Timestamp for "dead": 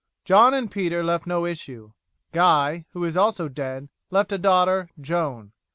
3.47-3.87